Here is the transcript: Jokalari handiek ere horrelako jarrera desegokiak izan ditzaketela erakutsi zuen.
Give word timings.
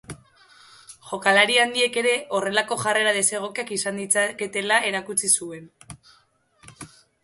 Jokalari 1.09 1.57
handiek 1.65 1.99
ere 2.03 2.15
horrelako 2.39 2.79
jarrera 2.85 3.13
desegokiak 3.21 3.77
izan 3.79 4.03
ditzaketela 4.05 4.85
erakutsi 4.93 5.35
zuen. 5.39 5.75